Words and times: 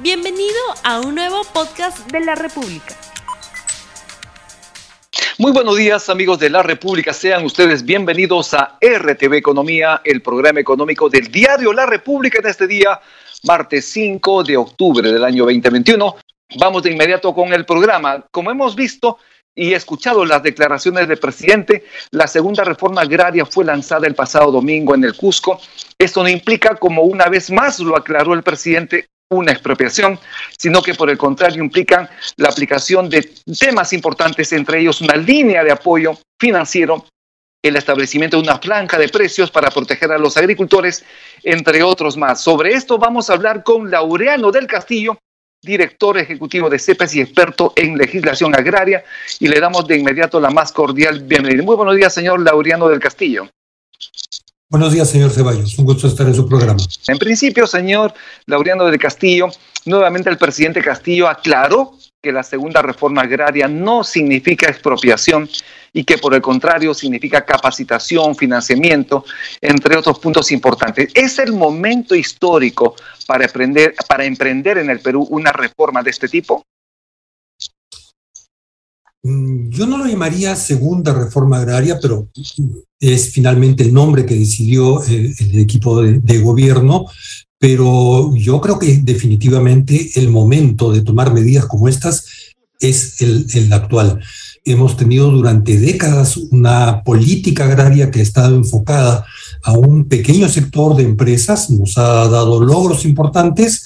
Bienvenido 0.00 0.56
a 0.84 1.00
un 1.00 1.16
nuevo 1.16 1.42
podcast 1.52 2.08
de 2.12 2.20
la 2.20 2.36
República. 2.36 2.94
Muy 5.38 5.50
buenos 5.50 5.76
días 5.76 6.08
amigos 6.08 6.38
de 6.38 6.50
la 6.50 6.62
República, 6.62 7.12
sean 7.12 7.44
ustedes 7.44 7.84
bienvenidos 7.84 8.54
a 8.54 8.78
RTV 8.80 9.34
Economía, 9.34 10.00
el 10.04 10.22
programa 10.22 10.60
económico 10.60 11.08
del 11.08 11.32
diario 11.32 11.72
La 11.72 11.84
República 11.84 12.38
en 12.38 12.46
este 12.46 12.68
día, 12.68 13.00
martes 13.42 13.86
5 13.86 14.44
de 14.44 14.56
octubre 14.56 15.10
del 15.10 15.24
año 15.24 15.44
2021. 15.46 16.14
Vamos 16.60 16.84
de 16.84 16.92
inmediato 16.92 17.34
con 17.34 17.52
el 17.52 17.66
programa. 17.66 18.24
Como 18.30 18.52
hemos 18.52 18.76
visto, 18.76 19.18
y 19.52 19.74
escuchado 19.74 20.24
las 20.24 20.44
declaraciones 20.44 21.08
del 21.08 21.18
presidente, 21.18 21.84
la 22.12 22.28
segunda 22.28 22.62
reforma 22.62 23.00
agraria 23.00 23.44
fue 23.44 23.64
lanzada 23.64 24.06
el 24.06 24.14
pasado 24.14 24.52
domingo 24.52 24.94
en 24.94 25.02
el 25.02 25.16
Cusco. 25.16 25.60
Esto 25.98 26.22
no 26.22 26.28
implica, 26.28 26.76
como 26.76 27.02
una 27.02 27.26
vez 27.26 27.50
más 27.50 27.80
lo 27.80 27.96
aclaró 27.96 28.34
el 28.34 28.44
presidente, 28.44 29.08
una 29.30 29.52
expropiación, 29.52 30.18
sino 30.56 30.82
que 30.82 30.94
por 30.94 31.10
el 31.10 31.18
contrario 31.18 31.62
implican 31.62 32.08
la 32.36 32.48
aplicación 32.48 33.10
de 33.10 33.30
temas 33.58 33.92
importantes, 33.92 34.52
entre 34.52 34.80
ellos 34.80 35.00
una 35.00 35.16
línea 35.16 35.62
de 35.62 35.70
apoyo 35.70 36.18
financiero, 36.38 37.04
el 37.62 37.76
establecimiento 37.76 38.36
de 38.36 38.44
una 38.44 38.58
franja 38.58 38.98
de 38.98 39.08
precios 39.08 39.50
para 39.50 39.70
proteger 39.70 40.12
a 40.12 40.18
los 40.18 40.36
agricultores, 40.36 41.04
entre 41.42 41.82
otros 41.82 42.16
más. 42.16 42.40
Sobre 42.40 42.72
esto 42.72 42.96
vamos 42.98 43.28
a 43.28 43.34
hablar 43.34 43.62
con 43.62 43.90
Laureano 43.90 44.50
del 44.50 44.66
Castillo, 44.66 45.18
director 45.60 46.16
ejecutivo 46.16 46.70
de 46.70 46.78
CEPES 46.78 47.16
y 47.16 47.20
experto 47.20 47.72
en 47.76 47.98
legislación 47.98 48.54
agraria, 48.54 49.04
y 49.40 49.48
le 49.48 49.60
damos 49.60 49.86
de 49.86 49.98
inmediato 49.98 50.40
la 50.40 50.50
más 50.50 50.72
cordial 50.72 51.20
bienvenida. 51.20 51.62
Muy 51.64 51.76
buenos 51.76 51.96
días, 51.96 52.14
señor 52.14 52.40
Laureano 52.40 52.88
del 52.88 53.00
Castillo. 53.00 53.48
Buenos 54.70 54.92
días, 54.92 55.08
señor 55.08 55.30
Ceballos. 55.30 55.78
Un 55.78 55.86
gusto 55.86 56.06
estar 56.06 56.26
en 56.26 56.34
su 56.34 56.46
programa. 56.46 56.78
En 57.06 57.16
principio, 57.16 57.66
señor 57.66 58.12
Laureano 58.44 58.84
del 58.84 58.98
Castillo, 58.98 59.48
nuevamente 59.86 60.28
el 60.28 60.36
presidente 60.36 60.82
Castillo 60.82 61.26
aclaró 61.26 61.94
que 62.20 62.32
la 62.32 62.42
segunda 62.42 62.82
reforma 62.82 63.22
agraria 63.22 63.66
no 63.66 64.04
significa 64.04 64.68
expropiación 64.68 65.48
y 65.94 66.04
que 66.04 66.18
por 66.18 66.34
el 66.34 66.42
contrario 66.42 66.92
significa 66.92 67.46
capacitación, 67.46 68.36
financiamiento, 68.36 69.24
entre 69.62 69.96
otros 69.96 70.18
puntos 70.18 70.52
importantes. 70.52 71.12
¿Es 71.14 71.38
el 71.38 71.54
momento 71.54 72.14
histórico 72.14 72.94
para 73.26 73.46
emprender, 73.46 73.94
para 74.06 74.26
emprender 74.26 74.76
en 74.76 74.90
el 74.90 75.00
Perú 75.00 75.26
una 75.30 75.50
reforma 75.50 76.02
de 76.02 76.10
este 76.10 76.28
tipo? 76.28 76.62
Mm, 79.28 79.68
yo 79.68 79.86
no 79.86 79.98
lo 79.98 80.06
llamaría 80.06 80.56
segunda 80.56 81.12
reforma 81.12 81.58
agraria, 81.58 81.98
pero 82.00 82.28
es 82.98 83.30
finalmente 83.30 83.82
el 83.82 83.92
nombre 83.92 84.24
que 84.24 84.34
decidió 84.34 85.02
el, 85.04 85.34
equipo 85.58 86.00
de, 86.00 86.38
gobierno. 86.38 87.06
Pero 87.60 88.34
yo 88.36 88.60
creo 88.60 88.78
que 88.78 88.98
definitivamente 89.02 90.12
el 90.14 90.30
momento 90.30 90.92
de 90.92 91.02
tomar 91.02 91.34
medidas 91.34 91.66
como 91.66 91.88
estas 91.88 92.24
es 92.80 93.20
el, 93.20 93.46
el 93.52 93.72
actual. 93.72 94.20
Hemos 94.64 94.96
tenido 94.96 95.30
durante 95.30 95.78
décadas 95.78 96.36
una 96.36 97.02
política 97.02 97.64
agraria 97.64 98.10
que 98.10 98.20
ha 98.20 98.22
estado 98.22 98.54
enfocada 98.54 99.26
a 99.64 99.72
un 99.72 100.08
pequeño 100.08 100.48
sector 100.48 100.96
de 100.96 101.02
empresas, 101.02 101.68
nos 101.70 101.98
ha 101.98 102.28
dado 102.28 102.62
logros 102.62 103.04
importantes, 103.04 103.84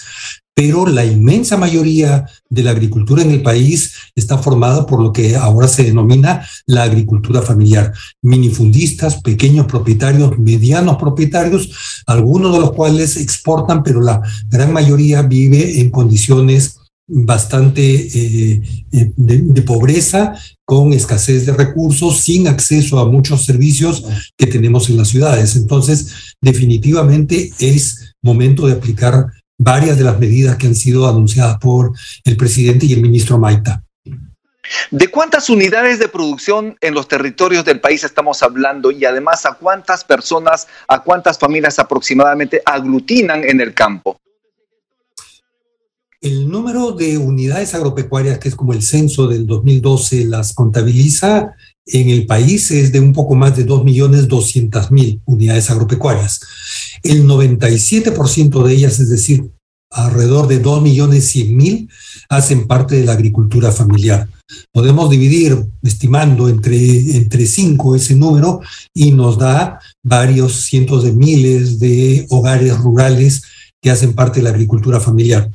pero 0.55 0.87
la 0.87 1.05
inmensa 1.05 1.57
mayoría 1.57 2.27
de 2.51 2.63
la 2.63 2.73
agricultura 2.73 3.23
en 3.23 3.31
el 3.31 3.43
país 3.43 3.95
está 4.15 4.39
formada 4.39 4.87
por 4.87 5.01
lo 5.01 5.13
que 5.13 5.35
ahora 5.35 5.67
se 5.67 5.85
denomina 5.85 6.47
la 6.67 6.83
agricultura 6.83 7.41
familiar. 7.41 7.93
Minifundistas, 8.21 9.23
pequeños 9.23 9.67
propietarios, 9.67 10.39
medianos 10.39 10.99
propietarios, 10.99 11.71
algunos 12.07 12.53
de 12.53 12.61
los 12.61 12.73
cuales 12.73 13.17
exportan, 13.17 13.83
pero 13.83 14.03
la 14.03 14.21
gran 14.49 14.73
mayoría 14.73 15.23
vive 15.23 15.81
en 15.81 15.91
condiciones 15.91 16.77
bastante 17.09 17.83
eh, 17.83 18.63
eh, 18.93 19.13
de, 19.17 19.63
pobreza, 19.63 20.35
con 20.65 20.93
escasez 20.93 21.47
de 21.47 21.53
recursos, 21.53 22.21
sin 22.21 22.49
acceso 22.49 22.99
a 22.99 23.09
muchos 23.09 23.45
servicios 23.45 24.05
que 24.37 24.47
tenemos 24.47 24.89
en 24.89 24.97
las 24.97 25.09
ciudades. 25.09 25.57
Entonces, 25.57 26.35
definitivamente 26.41 27.53
es 27.59 28.15
momento 28.23 28.67
de 28.67 28.75
aplicar 28.75 29.27
varias 29.63 29.97
de 29.97 30.05
las 30.05 30.19
medidas 30.19 30.57
que 30.57 30.67
han 30.67 30.75
sido 30.75 31.09
anunciadas 31.09 31.59
por 31.59 31.93
el 32.25 32.37
presidente 32.37 32.87
y 32.87 32.93
el 32.93 33.03
ministro 33.03 33.39
Maita. 33.39 33.83
¿De 34.91 35.09
cuántas 35.09 35.51
unidades 35.51 35.99
de 35.99 36.09
producción 36.09 36.77
en 36.81 36.95
los 36.95 37.09
territorios 37.09 37.65
del 37.65 37.81
país 37.81 38.05
estamos 38.05 38.43
hablando 38.43 38.91
y 38.91 39.05
además 39.05 39.45
a 39.45 39.55
cuántas 39.55 40.05
personas, 40.05 40.67
a 40.89 41.03
cuántas 41.03 41.39
familias 41.39 41.79
aproximadamente 41.79 42.63
aglutinan 42.65 43.45
en 43.45 43.61
el 43.61 43.75
campo? 43.75 44.19
El 46.21 46.49
número 46.49 46.93
de 46.93 47.19
unidades 47.19 47.75
agropecuarias, 47.75 48.39
que 48.39 48.49
es 48.49 48.55
como 48.55 48.73
el 48.73 48.83
censo 48.83 49.27
del 49.27 49.47
2012, 49.47 50.27
las 50.27 50.55
contabiliza 50.55 51.55
en 51.87 52.11
el 52.11 52.27
país 52.27 52.71
es 52.71 52.93
de 52.93 53.01
un 53.01 53.13
poco 53.13 53.35
más 53.35 53.57
de 53.57 53.67
2.200.000 53.67 55.21
unidades 55.25 55.71
agropecuarias. 55.71 56.41
El 57.03 57.27
97% 57.27 58.65
de 58.65 58.73
ellas, 58.75 59.01
es 59.01 59.11
decir, 59.11 59.51
alrededor 59.91 60.49
de 60.49 60.63
2.100.000, 60.63 61.89
hacen 62.29 62.67
parte 62.67 62.97
de 62.97 63.05
la 63.05 63.13
agricultura 63.13 63.73
familiar. 63.73 64.29
Podemos 64.73 65.11
dividir, 65.11 65.67
estimando, 65.83 66.49
entre, 66.49 67.17
entre 67.17 67.47
cinco 67.47 67.95
ese 67.95 68.15
número 68.15 68.61
y 68.95 69.13
nos 69.13 69.39
da 69.39 69.81
varios 70.03 70.65
cientos 70.65 71.05
de 71.05 71.13
miles 71.13 71.79
de 71.79 72.27
hogares 72.31 72.77
rurales 72.79 73.43
que 73.81 73.91
hacen 73.91 74.15
parte 74.15 74.41
de 74.41 74.45
la 74.45 74.51
agricultura 74.51 75.01
familiar. 75.01 75.51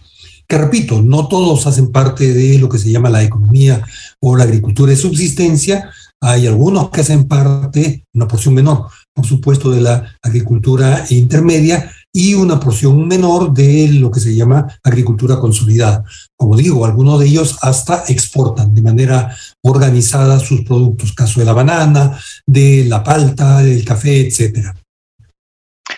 Que 0.48 0.58
repito, 0.58 1.02
no 1.02 1.28
todos 1.28 1.68
hacen 1.68 1.92
parte 1.92 2.34
de 2.34 2.58
lo 2.60 2.70
que 2.70 2.78
se 2.78 2.92
llama 2.92 3.10
la 3.10 3.24
economía 3.24 3.86
o 4.22 4.36
la 4.36 4.44
agricultura 4.44 4.92
de 4.92 4.98
subsistencia, 4.98 5.90
hay 6.22 6.48
algunos 6.48 6.90
que 6.90 7.02
hacen 7.02 7.26
parte, 7.26 8.06
una 8.14 8.28
porción 8.28 8.54
menor, 8.54 8.88
por 9.18 9.26
supuesto, 9.26 9.72
de 9.72 9.82
la 9.82 10.16
agricultura 10.22 11.04
intermedia 11.10 11.92
y 12.14 12.36
una 12.36 12.60
porción 12.60 13.08
menor 13.08 13.52
de 13.52 13.88
lo 13.94 14.12
que 14.12 14.20
se 14.20 14.36
llama 14.36 14.68
agricultura 14.84 15.40
consolidada. 15.40 16.04
Como 16.36 16.56
digo, 16.56 16.86
algunos 16.86 17.20
de 17.20 17.26
ellos 17.26 17.58
hasta 17.64 18.04
exportan 18.10 18.76
de 18.76 18.84
manera 18.84 19.36
organizada 19.64 20.38
sus 20.38 20.62
productos, 20.62 21.14
caso 21.14 21.40
de 21.40 21.48
la 21.48 21.54
banana, 21.54 22.16
de 22.46 22.86
la 22.88 23.04
palta, 23.04 23.64
del 23.64 23.84
café, 23.84 24.28
etcétera. 24.28 24.76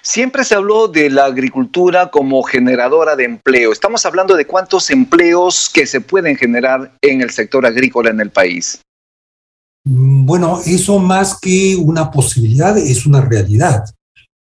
Siempre 0.01 0.45
se 0.45 0.55
habló 0.55 0.87
de 0.87 1.09
la 1.09 1.25
agricultura 1.25 2.09
como 2.11 2.41
generadora 2.43 3.17
de 3.17 3.25
empleo. 3.25 3.73
Estamos 3.73 4.05
hablando 4.05 4.37
de 4.37 4.47
cuántos 4.47 4.89
empleos 4.91 5.69
que 5.73 5.85
se 5.85 5.99
pueden 5.99 6.37
generar 6.37 6.93
en 7.01 7.19
el 7.19 7.31
sector 7.31 7.65
agrícola 7.65 8.11
en 8.11 8.21
el 8.21 8.29
país. 8.29 8.79
Bueno, 9.91 10.61
eso 10.67 10.99
más 10.99 11.39
que 11.41 11.75
una 11.75 12.11
posibilidad 12.11 12.77
es 12.77 13.07
una 13.07 13.21
realidad, 13.21 13.85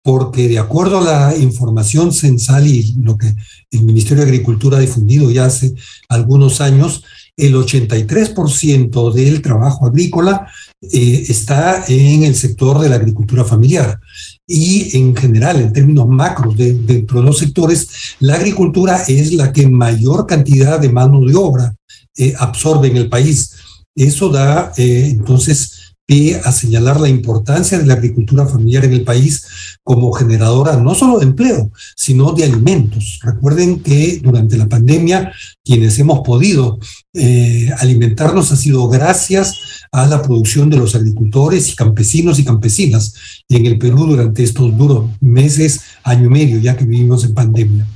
porque 0.02 0.46
de 0.46 0.58
acuerdo 0.58 0.98
a 0.98 1.04
la 1.04 1.36
información 1.38 2.12
censal 2.12 2.66
y 2.66 2.94
lo 3.00 3.16
que 3.16 3.34
el 3.70 3.84
Ministerio 3.84 4.24
de 4.24 4.30
Agricultura 4.30 4.76
ha 4.76 4.82
difundido 4.82 5.30
ya 5.30 5.46
hace 5.46 5.74
algunos 6.10 6.60
años, 6.60 7.02
el 7.34 7.54
83% 7.54 9.12
del 9.14 9.40
trabajo 9.40 9.86
agrícola 9.86 10.52
eh, 10.82 11.24
está 11.26 11.82
en 11.88 12.24
el 12.24 12.34
sector 12.34 12.78
de 12.80 12.90
la 12.90 12.96
agricultura 12.96 13.42
familiar. 13.42 13.98
Y 14.46 14.98
en 14.98 15.16
general, 15.16 15.62
en 15.62 15.72
términos 15.72 16.08
macros, 16.08 16.58
dentro 16.58 17.20
de 17.20 17.26
los 17.26 17.38
sectores, 17.38 17.88
la 18.20 18.34
agricultura 18.34 19.02
es 19.08 19.32
la 19.32 19.50
que 19.50 19.66
mayor 19.66 20.26
cantidad 20.26 20.78
de 20.78 20.90
mano 20.90 21.24
de 21.24 21.34
obra 21.34 21.74
eh, 22.18 22.34
absorbe 22.38 22.88
en 22.88 22.98
el 22.98 23.08
país. 23.08 23.52
Eso 23.98 24.28
da 24.28 24.72
eh, 24.76 25.08
entonces 25.10 25.96
pie 26.06 26.40
a 26.42 26.52
señalar 26.52 27.00
la 27.00 27.08
importancia 27.08 27.78
de 27.78 27.84
la 27.84 27.94
agricultura 27.94 28.46
familiar 28.46 28.84
en 28.84 28.94
el 28.94 29.02
país 29.02 29.44
como 29.82 30.12
generadora 30.12 30.76
no 30.76 30.94
solo 30.94 31.18
de 31.18 31.26
empleo, 31.26 31.70
sino 31.96 32.32
de 32.32 32.44
alimentos. 32.44 33.18
Recuerden 33.22 33.80
que 33.80 34.20
durante 34.22 34.56
la 34.56 34.68
pandemia 34.68 35.32
quienes 35.64 35.98
hemos 35.98 36.20
podido 36.20 36.78
eh, 37.12 37.70
alimentarnos 37.78 38.52
ha 38.52 38.56
sido 38.56 38.88
gracias 38.88 39.54
a 39.90 40.06
la 40.06 40.22
producción 40.22 40.70
de 40.70 40.76
los 40.76 40.94
agricultores 40.94 41.68
y 41.70 41.74
campesinos 41.74 42.38
y 42.38 42.44
campesinas 42.44 43.14
en 43.48 43.66
el 43.66 43.78
Perú 43.78 44.06
durante 44.06 44.44
estos 44.44 44.78
duros 44.78 45.10
meses, 45.20 45.80
año 46.04 46.26
y 46.26 46.30
medio, 46.30 46.58
ya 46.60 46.76
que 46.76 46.84
vivimos 46.84 47.24
en 47.24 47.34
pandemia. 47.34 47.86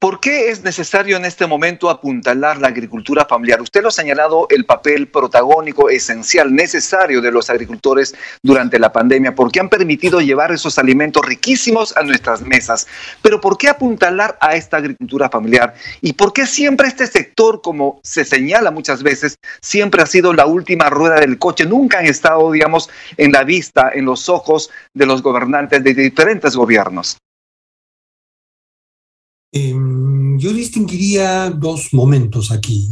¿Por 0.00 0.20
qué 0.20 0.50
es 0.50 0.62
necesario 0.62 1.16
en 1.16 1.24
este 1.24 1.48
momento 1.48 1.90
apuntalar 1.90 2.58
la 2.58 2.68
agricultura 2.68 3.24
familiar? 3.24 3.60
Usted 3.60 3.82
lo 3.82 3.88
ha 3.88 3.90
señalado 3.90 4.46
el 4.48 4.64
papel 4.64 5.08
protagónico, 5.08 5.90
esencial, 5.90 6.54
necesario 6.54 7.20
de 7.20 7.32
los 7.32 7.50
agricultores 7.50 8.14
durante 8.40 8.78
la 8.78 8.92
pandemia, 8.92 9.34
porque 9.34 9.58
han 9.58 9.68
permitido 9.68 10.20
llevar 10.20 10.52
esos 10.52 10.78
alimentos 10.78 11.26
riquísimos 11.26 11.96
a 11.96 12.04
nuestras 12.04 12.42
mesas. 12.42 12.86
Pero 13.22 13.40
¿por 13.40 13.58
qué 13.58 13.68
apuntalar 13.68 14.38
a 14.40 14.54
esta 14.54 14.76
agricultura 14.76 15.28
familiar? 15.30 15.74
¿Y 16.00 16.12
por 16.12 16.32
qué 16.32 16.46
siempre 16.46 16.86
este 16.86 17.08
sector, 17.08 17.60
como 17.60 17.98
se 18.04 18.24
señala 18.24 18.70
muchas 18.70 19.02
veces, 19.02 19.34
siempre 19.60 20.00
ha 20.00 20.06
sido 20.06 20.32
la 20.32 20.46
última 20.46 20.90
rueda 20.90 21.18
del 21.18 21.40
coche? 21.40 21.66
Nunca 21.66 21.98
han 21.98 22.06
estado, 22.06 22.52
digamos, 22.52 22.88
en 23.16 23.32
la 23.32 23.42
vista, 23.42 23.90
en 23.92 24.04
los 24.04 24.28
ojos 24.28 24.70
de 24.94 25.06
los 25.06 25.22
gobernantes 25.22 25.82
de 25.82 25.92
diferentes 25.92 26.54
gobiernos. 26.54 27.18
Em, 29.50 30.38
yo 30.38 30.52
distinguiría 30.52 31.50
dos 31.50 31.88
momentos 31.92 32.52
aquí, 32.52 32.88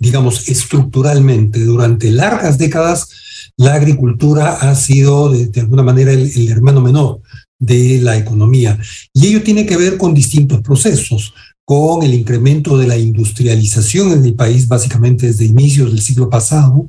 digamos, 0.00 0.48
estructuralmente. 0.48 1.60
Durante 1.64 2.10
largas 2.10 2.56
décadas, 2.56 3.08
la 3.56 3.74
agricultura 3.74 4.54
ha 4.54 4.74
sido, 4.74 5.30
de, 5.30 5.60
alguna 5.60 5.82
manera, 5.82 6.12
el, 6.12 6.48
hermano 6.48 6.80
menor 6.80 7.20
de 7.58 8.00
la 8.00 8.16
economía. 8.16 8.78
Y 9.12 9.26
ello 9.26 9.42
tiene 9.42 9.66
que 9.66 9.76
ver 9.76 9.98
con 9.98 10.14
distintos 10.14 10.62
procesos 10.62 11.34
con 11.64 12.04
el 12.04 12.14
incremento 12.14 12.78
de 12.78 12.86
la 12.86 12.96
industrialización 12.96 14.12
en 14.12 14.24
el 14.24 14.34
país, 14.34 14.68
básicamente 14.68 15.26
desde 15.26 15.46
inicios 15.46 15.90
del 15.90 16.00
siglo 16.00 16.30
pasado, 16.30 16.88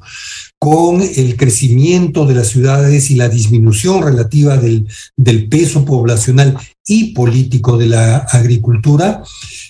con 0.60 1.02
el 1.02 1.36
crecimiento 1.38 2.26
de 2.26 2.36
las 2.36 2.48
ciudades 2.48 3.12
y 3.12 3.16
la 3.16 3.30
disminución 3.30 4.02
relativa 4.02 4.58
del, 4.58 4.88
del 5.16 5.48
peso 5.48 5.86
poblacional 5.86 6.58
y 6.88 7.14
político 7.14 7.78
de 7.78 7.88
la 7.88 8.18
agricultura. 8.18 9.22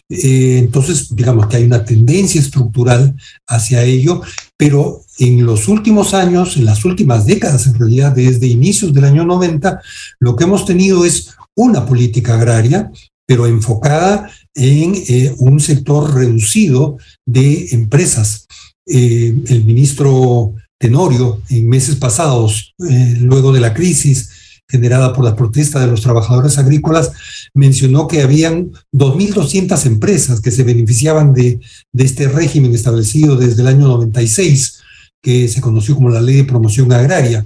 Eh, 0.09 0.57
entonces, 0.59 1.13
digamos 1.13 1.47
que 1.47 1.57
hay 1.57 1.63
una 1.65 1.83
tendencia 1.83 2.39
estructural 2.39 3.15
hacia 3.47 3.83
ello, 3.83 4.21
pero 4.55 5.01
en 5.19 5.45
los 5.45 5.67
últimos 5.67 6.13
años, 6.13 6.55
en 6.55 6.65
las 6.65 6.85
últimas 6.85 7.25
décadas, 7.25 7.67
en 7.67 7.73
realidad 7.73 8.13
desde 8.13 8.47
inicios 8.47 8.93
del 8.93 9.05
año 9.05 9.25
90, 9.25 9.81
lo 10.19 10.35
que 10.35 10.45
hemos 10.45 10.65
tenido 10.65 11.03
es 11.03 11.35
una 11.55 11.85
política 11.85 12.35
agraria, 12.35 12.91
pero 13.25 13.45
enfocada 13.45 14.31
en 14.55 14.93
eh, 14.95 15.35
un 15.39 15.59
sector 15.59 16.13
reducido 16.15 16.97
de 17.25 17.67
empresas. 17.71 18.47
Eh, 18.85 19.35
el 19.49 19.65
ministro 19.65 20.53
Tenorio, 20.79 21.41
en 21.50 21.68
meses 21.68 21.95
pasados, 21.95 22.75
eh, 22.88 23.18
luego 23.19 23.51
de 23.51 23.59
la 23.59 23.74
crisis 23.74 24.29
generada 24.69 25.13
por 25.13 25.24
la 25.24 25.35
protesta 25.35 25.79
de 25.79 25.88
los 25.88 26.01
trabajadores 26.01 26.57
agrícolas, 26.57 27.12
mencionó 27.53 28.07
que 28.07 28.21
habían 28.21 28.71
2.200 28.94 29.85
empresas 29.85 30.41
que 30.41 30.51
se 30.51 30.63
beneficiaban 30.63 31.33
de, 31.33 31.59
de 31.94 32.03
este 32.03 32.27
régimen 32.27 32.75
establecido 32.75 33.38
desde 33.38 33.62
el 33.62 33.69
año 33.69 33.88
96, 33.88 34.81
que 35.21 35.47
se 35.47 35.62
conoció 35.62 35.95
como 35.95 36.09
la 36.09 36.21
Ley 36.21 36.35
de 36.35 36.44
Promoción 36.44 36.91
Agraria. 36.91 37.45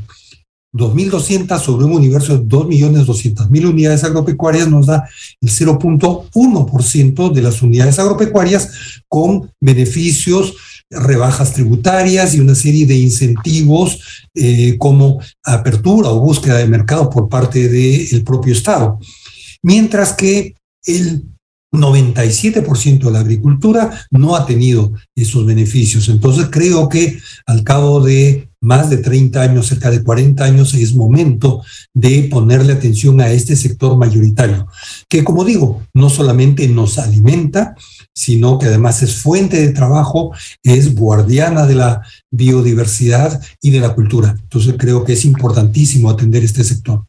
2.200 0.74 1.60
sobre 1.60 1.86
un 1.86 1.92
universo 1.92 2.38
de 2.38 2.45
2.200.000 2.45 3.69
unidades 3.69 4.04
agropecuarias 4.06 4.69
nos 4.69 4.86
da 4.86 5.07
el 5.42 5.50
0.1% 5.50 7.31
de 7.31 7.42
las 7.42 7.62
unidades 7.62 8.00
agropecuarias 8.00 9.04
con 9.10 9.51
beneficios, 9.60 10.54
rebajas 10.91 11.53
tributarias 11.53 12.35
y 12.35 12.39
una 12.39 12.55
serie 12.55 12.85
de 12.85 12.97
incentivos 12.97 14.27
eh, 14.35 14.77
como 14.77 15.19
apertura 15.43 16.09
o 16.09 16.19
búsqueda 16.19 16.57
de 16.57 16.67
mercado 16.67 17.09
por 17.09 17.29
parte 17.29 17.67
del 17.69 18.23
propio 18.23 18.53
Estado. 18.53 18.99
Mientras 19.63 20.13
que 20.13 20.55
el 20.85 21.25
97% 21.73 22.99
de 22.99 23.11
la 23.11 23.19
agricultura 23.19 24.05
no 24.11 24.35
ha 24.35 24.45
tenido 24.45 24.93
esos 25.15 25.45
beneficios. 25.45 26.09
Entonces 26.09 26.47
creo 26.51 26.89
que 26.89 27.17
al 27.45 27.63
cabo 27.63 28.01
de 28.01 28.49
más 28.59 28.89
de 28.89 28.97
30 28.97 29.41
años, 29.41 29.67
cerca 29.67 29.89
de 29.89 30.03
40 30.03 30.43
años, 30.43 30.73
es 30.73 30.93
momento 30.93 31.63
de 31.93 32.23
ponerle 32.29 32.73
atención 32.73 33.19
a 33.21 33.31
este 33.31 33.55
sector 33.55 33.97
mayoritario, 33.97 34.67
que 35.09 35.23
como 35.23 35.43
digo, 35.43 35.81
no 35.93 36.09
solamente 36.09 36.67
nos 36.67 36.99
alimenta, 36.99 37.75
sino 38.13 38.60
que 38.60 38.68
además 38.68 39.02
es 39.04 39.22
fuente 39.22 39.58
de 39.58 39.74
trabajo, 39.74 40.34
es 40.63 40.96
guardiana 40.96 41.66
de 41.66 41.75
la 41.75 42.02
biodiversidad 42.30 43.42
y 43.62 43.72
de 43.72 43.80
la 43.80 43.94
cultura. 43.94 44.36
Entonces 44.40 44.75
creo 44.78 45.04
que 45.04 45.13
es 45.13 45.25
importantísimo 45.25 46.10
atender 46.10 46.44
este 46.44 46.63
sector. 46.63 47.04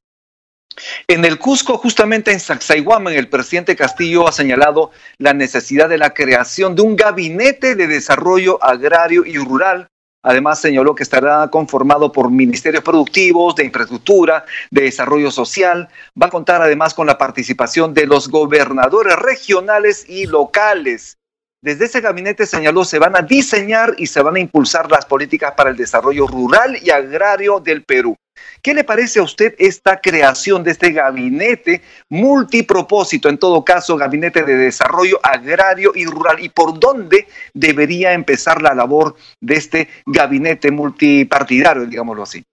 En 1.06 1.24
el 1.24 1.38
Cusco, 1.38 1.76
justamente 1.76 2.32
en 2.32 2.40
Sacsayhuaman, 2.40 3.14
el 3.14 3.28
presidente 3.28 3.76
Castillo 3.76 4.26
ha 4.26 4.32
señalado 4.32 4.90
la 5.18 5.34
necesidad 5.34 5.88
de 5.88 5.98
la 5.98 6.14
creación 6.14 6.74
de 6.74 6.82
un 6.82 6.96
gabinete 6.96 7.74
de 7.74 7.86
desarrollo 7.86 8.62
agrario 8.64 9.24
y 9.26 9.36
rural 9.36 9.91
Además, 10.22 10.60
señaló 10.60 10.94
que 10.94 11.02
estará 11.02 11.48
conformado 11.48 12.12
por 12.12 12.30
ministerios 12.30 12.84
productivos, 12.84 13.56
de 13.56 13.64
infraestructura, 13.64 14.44
de 14.70 14.82
desarrollo 14.82 15.30
social. 15.30 15.88
Va 16.20 16.26
a 16.26 16.30
contar 16.30 16.62
además 16.62 16.94
con 16.94 17.06
la 17.06 17.18
participación 17.18 17.92
de 17.92 18.06
los 18.06 18.28
gobernadores 18.28 19.16
regionales 19.16 20.08
y 20.08 20.26
locales. 20.26 21.18
Desde 21.60 21.84
ese 21.84 22.00
gabinete 22.00 22.46
señaló 22.46 22.84
se 22.84 22.98
van 22.98 23.16
a 23.16 23.22
diseñar 23.22 23.94
y 23.98 24.06
se 24.06 24.22
van 24.22 24.36
a 24.36 24.40
impulsar 24.40 24.90
las 24.90 25.06
políticas 25.06 25.52
para 25.56 25.70
el 25.70 25.76
desarrollo 25.76 26.26
rural 26.26 26.76
y 26.82 26.90
agrario 26.90 27.60
del 27.60 27.84
Perú. 27.84 28.16
¿Qué 28.62 28.74
le 28.74 28.84
parece 28.84 29.18
a 29.18 29.24
usted 29.24 29.54
esta 29.58 30.00
creación 30.00 30.62
de 30.62 30.70
este 30.70 30.92
gabinete 30.92 31.82
multipropósito, 32.08 33.28
en 33.28 33.36
todo 33.36 33.64
caso, 33.64 33.96
gabinete 33.96 34.44
de 34.44 34.56
desarrollo 34.56 35.18
agrario 35.22 35.92
y 35.94 36.06
rural? 36.06 36.42
¿Y 36.42 36.48
por 36.48 36.78
dónde 36.78 37.26
debería 37.52 38.12
empezar 38.12 38.62
la 38.62 38.74
labor 38.74 39.16
de 39.40 39.54
este 39.54 39.88
gabinete 40.06 40.70
multipartidario, 40.70 41.86
digámoslo 41.86 42.22
así? 42.22 42.44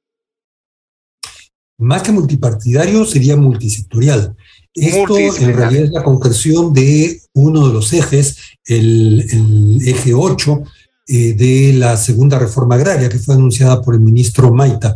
Más 1.77 2.01
que 2.01 2.11
multipartidario, 2.11 3.05
sería 3.05 3.37
multisectorial. 3.37 4.35
Esto 4.73 5.17
en 5.17 5.55
realidad 5.55 5.83
es 5.83 5.91
la 5.91 6.03
concreción 6.03 6.73
de 6.73 7.21
uno 7.33 7.67
de 7.67 7.73
los 7.73 7.93
ejes, 7.93 8.37
el, 8.65 9.79
eje 9.85 10.13
8 10.13 10.63
eh, 11.07 11.33
de 11.33 11.73
la 11.73 11.97
segunda 11.97 12.37
reforma 12.37 12.75
agraria 12.75 13.09
que 13.09 13.19
fue 13.19 13.35
anunciada 13.35 13.81
por 13.81 13.93
el 13.93 14.01
ministro 14.01 14.53
Maita. 14.53 14.95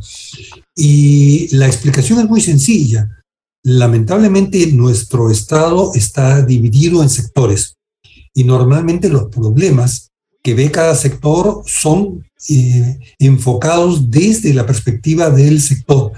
Y 0.76 1.56
la 1.56 1.68
explicación 1.68 2.20
es 2.20 2.30
muy 2.30 2.42
sencilla. 2.42 3.10
Lamentablemente 3.64 4.68
nuestro 4.68 5.30
Estado 5.30 5.92
está 5.94 6.42
dividido 6.42 7.02
en 7.02 7.10
sectores 7.10 7.76
y 8.34 8.44
normalmente 8.44 9.10
los 9.10 9.26
problemas 9.26 10.12
que 10.42 10.54
ve 10.54 10.70
cada 10.72 10.96
sector 10.96 11.64
son 11.66 12.26
eh, 12.50 13.00
enfocados 13.20 14.12
desde 14.12 14.54
la 14.54 14.66
perspectiva 14.66 15.30
del 15.30 15.62
sector. 15.62 16.12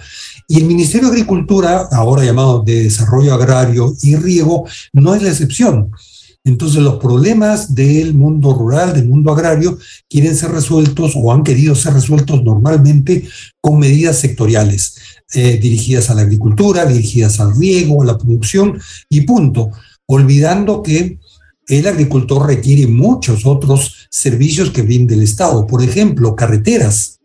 Y 0.47 0.57
el 0.57 0.65
Ministerio 0.65 1.07
de 1.07 1.13
Agricultura, 1.13 1.87
ahora 1.91 2.23
llamado 2.23 2.63
de 2.63 2.83
Desarrollo 2.83 3.33
Agrario 3.33 3.93
y 4.01 4.15
Riego, 4.15 4.67
no 4.93 5.13
es 5.13 5.21
la 5.21 5.29
excepción. 5.29 5.91
Entonces 6.45 6.81
los 6.81 6.95
problemas 6.97 7.73
del 7.75 8.13
mundo 8.13 8.53
rural, 8.53 8.93
del 8.93 9.09
mundo 9.09 9.33
agrario, 9.33 9.77
quieren 10.07 10.35
ser 10.35 10.51
resueltos 10.51 11.13
o 11.15 11.33
han 11.33 11.43
querido 11.43 11.75
ser 11.75 11.93
resueltos 11.93 12.43
normalmente 12.43 13.27
con 13.59 13.79
medidas 13.79 14.19
sectoriales, 14.19 14.95
eh, 15.33 15.57
dirigidas 15.57 16.09
a 16.09 16.13
la 16.13 16.21
agricultura, 16.21 16.85
dirigidas 16.85 17.39
al 17.39 17.57
riego, 17.57 18.03
a 18.03 18.05
la 18.05 18.17
producción 18.17 18.79
y 19.09 19.21
punto, 19.21 19.71
olvidando 20.05 20.83
que 20.83 21.19
el 21.67 21.87
agricultor 21.87 22.47
requiere 22.47 22.85
muchos 22.85 23.43
otros 23.45 24.07
servicios 24.11 24.69
que 24.69 24.83
brinde 24.83 25.15
el 25.15 25.23
Estado, 25.23 25.65
por 25.65 25.83
ejemplo, 25.83 26.35
carreteras, 26.35 27.15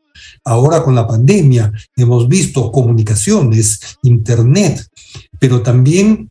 Ahora 0.44 0.82
con 0.82 0.94
la 0.94 1.06
pandemia 1.06 1.72
hemos 1.96 2.26
visto 2.26 2.72
comunicaciones, 2.72 3.80
internet, 4.02 4.86
pero 5.38 5.62
también 5.62 6.29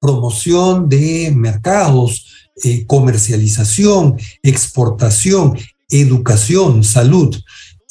promoción 0.00 0.88
de 0.88 1.32
mercados, 1.34 2.26
eh, 2.64 2.84
comercialización, 2.86 4.16
exportación, 4.42 5.56
educación, 5.90 6.82
salud. 6.82 7.36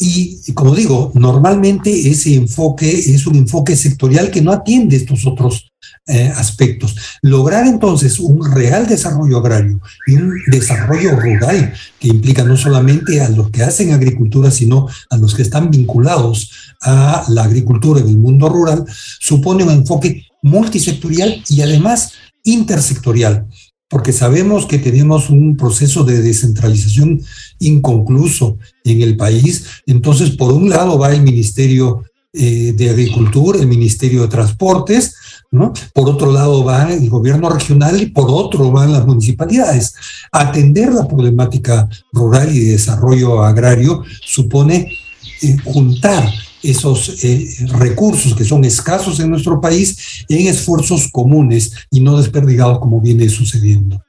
Y, 0.02 0.54
como 0.54 0.74
digo, 0.74 1.12
normalmente 1.14 2.10
ese 2.10 2.36
enfoque 2.36 2.90
es 2.90 3.28
un 3.28 3.36
enfoque 3.36 3.76
sectorial 3.76 4.32
que 4.32 4.42
no 4.42 4.54
atiende 4.54 4.96
estos 4.96 5.28
otros 5.28 5.72
eh, 6.08 6.32
aspectos. 6.36 6.96
Lograr 7.22 7.68
entonces 7.68 8.18
un 8.20 8.50
real 8.56 8.88
desarrollo 8.88 9.40
agrario 9.40 9.82
y 10.08 10.16
un 10.16 10.34
desarrollo 10.48 11.20
rural 11.20 11.74
que 12.00 12.08
implica 12.08 12.44
no 12.44 12.56
solamente 12.56 13.22
a 13.22 13.30
los 13.30 13.52
que 13.52 13.64
hacen 13.64 13.92
agricultura, 13.92 14.50
sino 14.52 14.88
a 15.10 15.18
los 15.18 15.36
que 15.36 15.42
están 15.42 15.70
vinculados 15.70 16.52
a 16.82 17.26
la 17.28 17.44
agricultura 17.44 18.00
en 18.00 18.08
el 18.08 18.18
mundo 18.18 18.48
rural, 18.48 18.86
supone 19.20 19.66
un 19.66 19.72
enfoque 19.72 20.29
multisectorial 20.42 21.44
y 21.50 21.62
además 21.62 22.14
intersectorial 22.44 23.48
porque 23.90 24.14
sabemos 24.14 24.68
que 24.68 24.78
tenemos 24.78 25.32
un 25.32 25.58
proceso 25.58 26.04
de 26.04 26.22
descentralización 26.22 27.22
inconcluso 27.58 28.58
en 28.84 29.02
el 29.02 29.18
país. 29.18 29.66
Entonces, 29.88 30.30
por 30.32 30.54
un 30.54 30.70
lado 30.70 31.00
va 31.00 31.12
el 31.12 31.24
Ministerio 31.24 32.04
eh, 32.32 32.74
de 32.78 32.92
Agricultura, 32.92 33.58
el 33.58 33.68
Ministerio 33.68 34.22
de 34.22 34.28
Transportes. 34.28 35.16
Por 35.50 36.08
otro 36.08 36.32
lado 36.32 36.64
va 36.64 36.94
el 36.94 37.10
gobierno 37.10 37.50
regional 37.50 38.00
y 38.00 38.06
por 38.06 38.30
otro 38.30 38.72
van 38.72 38.94
las 38.94 39.08
municipalidades. 39.08 39.96
Atender 40.32 40.94
la 40.94 41.08
problemática 41.08 41.90
rural 42.14 42.56
y 42.56 42.60
de 42.60 42.72
desarrollo 42.74 43.44
agrario 43.44 44.04
supone 44.22 44.96
eh, 45.42 45.58
juntar 45.66 46.32
esos 46.64 47.24
eh, 47.24 47.48
recursos 47.78 48.36
que 48.36 48.46
son 48.46 48.64
escasos 48.66 49.20
en 49.20 49.30
nuestro 49.30 49.60
país 49.62 50.26
en 50.28 50.48
esfuerzos 50.48 51.10
comunes 51.12 51.74
y 51.90 52.02
no 52.02 52.18
desperdigados 52.18 52.80
como 52.80 53.02
viene 53.02 53.30
sucediendo. 53.30 54.04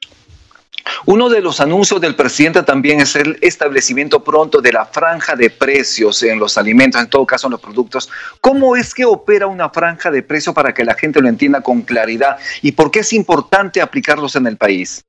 Uno 1.07 1.29
de 1.29 1.41
los 1.41 1.61
anuncios 1.61 2.01
del 2.01 2.15
presidente 2.15 2.63
también 2.63 3.01
es 3.01 3.17
el 3.17 3.39
establecimiento 3.41 4.23
pronto 4.23 4.61
de 4.61 4.73
la 4.73 4.85
franja 4.87 5.35
de 5.35 5.49
precios 5.49 6.23
en 6.23 6.39
los 6.39 6.59
alimentos, 6.59 7.01
en 7.01 7.09
todo 7.09 7.25
caso 7.25 7.47
en 7.47 7.53
los 7.53 7.61
productos. 7.61 8.09
¿Cómo 8.41 8.77
es 8.77 8.93
que 8.95 9.05
opera 9.05 9.47
una 9.47 9.71
franja 9.71 10.11
de 10.11 10.23
precios 10.23 10.55
para 10.55 10.75
que 10.75 10.85
la 10.85 10.95
gente 10.95 11.21
lo 11.21 11.29
entienda 11.29 11.63
con 11.63 11.83
claridad 11.83 12.37
y 12.61 12.73
por 12.73 12.91
qué 12.91 13.01
es 13.01 13.13
importante 13.13 13.81
aplicarlos 13.81 14.37
en 14.37 14.47
el 14.47 14.57
país? 14.57 15.05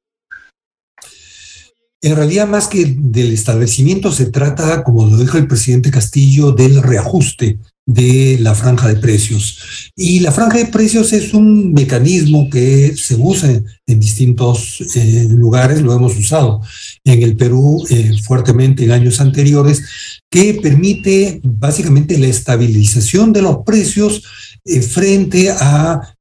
En 2.04 2.16
realidad, 2.16 2.48
más 2.48 2.68
que 2.68 2.96
del 2.98 3.32
establecimiento, 3.32 4.12
se 4.12 4.26
trata, 4.26 4.84
como 4.84 5.06
lo 5.06 5.18
dijo 5.18 5.38
el 5.38 5.48
presidente 5.48 5.92
Castillo, 5.92 6.52
del 6.52 6.82
reajuste 6.82 7.60
de 7.86 8.38
la 8.40 8.56
franja 8.56 8.88
de 8.88 8.96
precios. 8.96 9.92
Y 9.96 10.20
la 10.22 10.32
franja 10.32 10.58
de 10.58 10.66
precios 10.66 11.14
es 11.14 11.34
un 11.34 11.74
mecanismo 11.74 12.50
que 12.50 12.96
se 12.96 13.16
usa 13.16 13.62
en 13.86 14.00
distintos 14.00 14.82
eh, 14.96 15.28
lugares, 15.30 15.82
lo 15.82 15.94
hemos 15.94 16.18
usado 16.18 16.62
en 17.04 17.22
el 17.22 17.36
Perú 17.36 17.86
eh, 17.90 18.14
fuertemente 18.24 18.84
en 18.84 18.92
años 18.92 19.20
anteriores, 19.20 19.84
que 20.30 20.56
permite 20.56 21.40
básicamente 21.44 22.18
la 22.18 22.28
estabilización 22.28 23.34
de 23.34 23.42
los 23.42 23.58
precios 23.66 24.24
eh, 24.66 24.82
frente 24.82 25.52
a 25.52 26.16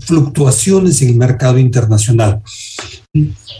fluctuaciones 0.00 1.02
en 1.02 1.08
el 1.10 1.16
mercado 1.16 1.58
internacional 1.58 2.40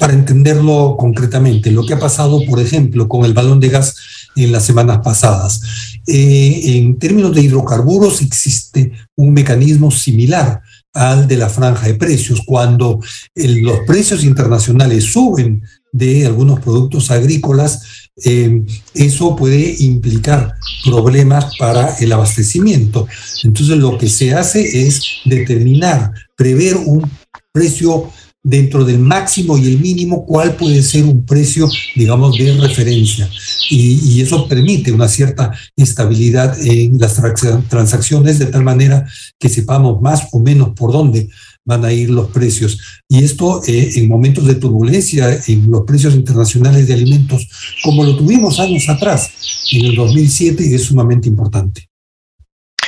para 0.00 0.12
entenderlo 0.12 0.97
concretamente, 0.99 1.71
lo 1.71 1.85
que 1.85 1.94
ha 1.94 1.99
pasado, 1.99 2.40
por 2.49 2.61
ejemplo, 2.61 3.09
con 3.09 3.25
el 3.25 3.35
balón 3.35 3.61
de 3.61 3.68
gas 3.68 3.94
en 4.37 4.50
las 4.50 4.64
semanas 4.64 4.99
pasadas. 5.04 5.61
Eh, 6.06 6.76
en 6.76 6.99
términos 6.99 7.35
de 7.35 7.42
hidrocarburos 7.42 8.21
existe 8.21 8.92
un 9.14 9.33
mecanismo 9.33 9.90
similar 9.90 10.61
al 10.95 11.29
de 11.29 11.37
la 11.37 11.49
franja 11.51 11.87
de 11.87 11.95
precios. 11.95 12.43
Cuando 12.47 13.01
los 13.35 13.81
precios 13.87 14.25
internacionales 14.25 15.13
suben 15.13 15.63
de 15.93 16.27
algunos 16.27 16.61
productos 16.61 17.11
agrícolas, 17.11 18.11
eh, 18.25 18.63
eso 18.95 19.35
puede 19.35 19.75
implicar 19.81 20.55
problemas 20.85 21.57
para 21.59 21.97
el 21.99 22.13
abastecimiento. 22.13 23.07
Entonces 23.43 23.77
lo 23.77 23.99
que 23.99 24.09
se 24.09 24.35
hace 24.35 24.87
es 24.87 25.03
determinar, 25.25 26.13
prever 26.37 26.77
un 26.77 27.11
precio 27.53 28.11
dentro 28.45 28.85
del 28.85 28.99
máximo 28.99 29.57
y 29.57 29.67
el 29.67 29.81
mínimo 29.81 30.27
cuál 30.27 30.55
puede 30.55 30.83
ser 30.83 31.05
un 31.05 31.25
precio, 31.25 31.67
digamos, 31.97 32.37
de 32.37 32.53
referencia. 32.53 33.29
Y, 33.71 34.21
eso 34.21 34.47
permite 34.47 34.93
una 34.93 35.09
cierta 35.09 35.53
estabilidad 35.77 36.57
en 36.65 36.99
las 36.99 37.21
transacciones 37.69 38.39
de 38.39 38.47
tal 38.47 38.63
manera 38.63 39.07
que 39.39 39.49
sepamos 39.49 40.01
más 40.01 40.29
o 40.33 40.41
menos 40.41 40.71
por 40.77 40.93
dónde 40.93 41.29
van 41.65 41.85
a 41.85 41.93
ir 41.93 42.11
los 42.11 42.31
precios. 42.31 42.79
Y 43.09 43.25
esto 43.25 43.63
eh, 43.67 43.93
en 43.97 44.09
momentos 44.09 44.47
de 44.47 44.55
turbulencia 44.55 45.41
en 45.47 45.71
los 45.71 45.83
precios 45.83 46.15
internacionales 46.15 46.87
de 46.87 46.95
alimentos, 46.95 47.49
como 47.83 48.05
lo 48.05 48.17
tuvimos 48.17 48.61
años 48.61 48.89
atrás, 48.89 49.31
en 49.73 49.87
el 49.87 49.95
2007, 49.97 50.75
es 50.75 50.85
sumamente 50.85 51.29
importante. 51.29 51.89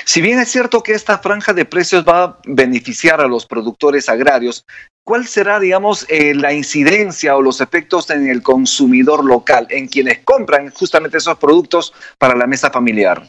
Si 0.04 0.20
bien 0.20 0.38
es 0.38 0.50
cierto 0.50 0.82
que 0.82 0.92
esta 0.92 1.18
franja 1.18 1.52
de 1.52 1.64
precios 1.64 2.04
va 2.06 2.22
a 2.22 2.38
beneficiar 2.46 3.20
a 3.20 3.26
los 3.26 3.44
productores 3.44 4.08
agrarios, 4.08 4.64
¿cuál 5.06 5.26
será, 5.28 5.60
digamos, 5.60 6.04
eh, 6.08 6.34
la 6.34 6.52
incidencia 6.52 7.36
o 7.36 7.40
los 7.40 7.60
efectos 7.60 8.10
en 8.10 8.28
el 8.28 8.42
consumidor 8.42 9.24
local, 9.24 9.68
en 9.70 9.86
quienes 9.86 10.18
compran 10.24 10.70
justamente 10.70 11.18
esos 11.18 11.38
productos 11.38 11.92
para 12.18 12.34
la 12.34 12.48
mesa 12.48 12.70
familiar? 12.70 13.26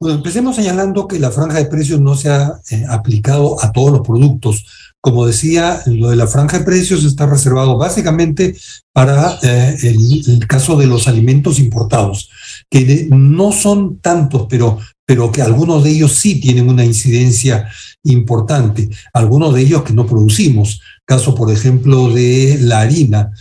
Bueno, 0.00 0.16
empecemos 0.16 0.56
señalando 0.56 1.06
que 1.06 1.18
la 1.18 1.30
franja 1.30 1.58
de 1.58 1.66
precios 1.66 2.00
no 2.00 2.14
se 2.14 2.30
ha 2.30 2.58
eh, 2.70 2.84
aplicado 2.88 3.62
a 3.62 3.70
todos 3.70 3.92
los 3.92 4.00
productos. 4.00 4.64
Como 5.00 5.26
decía, 5.26 5.82
lo 5.86 6.08
de 6.08 6.16
la 6.16 6.26
franja 6.26 6.58
de 6.58 6.64
precios 6.64 7.04
está 7.04 7.26
reservado 7.26 7.76
básicamente 7.76 8.56
para 8.92 9.38
eh, 9.42 9.76
el, 9.82 10.46
caso 10.46 10.76
de 10.76 10.86
los 10.86 11.06
alimentos 11.06 11.58
importados, 11.58 12.30
que 12.70 13.08
no 13.10 13.52
son 13.52 13.98
tantos, 14.00 14.46
pero 14.48 14.78
pero 15.08 15.32
que 15.32 15.40
algunos 15.40 15.82
de 15.84 15.90
ellos 15.90 16.12
sí 16.12 16.38
tienen 16.38 16.68
una 16.68 16.84
incidencia 16.84 17.66
importante, 18.04 18.90
algunos 19.14 19.54
de 19.54 19.62
ellos 19.62 19.82
que 19.82 19.94
no 19.94 20.06
producimos. 20.06 20.82
Caso, 21.06 21.34
por 21.34 21.50
ejemplo, 21.50 22.10
de 22.10 22.58
la 22.60 22.82
harina. 22.82 23.32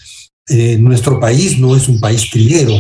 Eh, 0.48 0.78
nuestro 0.78 1.20
país 1.20 1.60
no 1.60 1.76
es 1.76 1.90
un 1.90 2.00
país 2.00 2.30
triguero, 2.30 2.72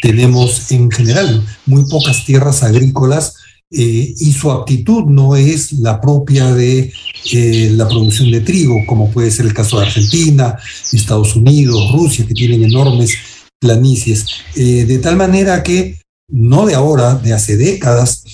tenemos 0.00 0.70
en 0.72 0.90
general 0.90 1.44
muy 1.66 1.84
pocas 1.84 2.24
tierras 2.24 2.62
agrícolas 2.62 3.34
eh, 3.70 4.14
y 4.18 4.32
su 4.32 4.50
aptitud 4.50 5.04
no 5.04 5.36
es 5.36 5.72
la 5.72 6.00
propia 6.00 6.54
de 6.54 6.90
eh, 7.32 7.70
la 7.74 7.86
producción 7.86 8.30
de 8.30 8.40
trigo, 8.40 8.74
como 8.86 9.10
puede 9.10 9.30
ser 9.30 9.44
el 9.44 9.52
caso 9.52 9.78
de 9.78 9.86
Argentina, 9.86 10.56
Estados 10.92 11.36
Unidos, 11.36 11.92
Rusia, 11.92 12.26
que 12.26 12.32
tienen 12.32 12.64
enormes 12.64 13.12
planicies. 13.60 14.26
de 14.54 14.98
tal 14.98 15.16
manera 15.16 15.62
que 15.62 16.00
no 16.28 16.66
de 16.66 16.74
ahora, 16.74 17.14
de 17.14 17.32
hace 17.32 17.56
décadas, 17.56 18.24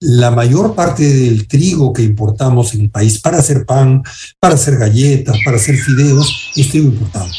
la 0.00 0.30
mayor 0.30 0.74
parte 0.74 1.02
del 1.02 1.48
trigo 1.48 1.92
que 1.92 2.02
importamos 2.02 2.74
en 2.74 2.82
el 2.82 2.90
país 2.90 3.20
para 3.20 3.38
hacer 3.38 3.64
pan, 3.64 4.02
para 4.38 4.54
hacer 4.54 4.76
galletas, 4.76 5.36
para 5.44 5.56
hacer 5.56 5.76
fideos, 5.76 6.52
es 6.56 6.68
trigo 6.68 6.88
importado. 6.88 7.30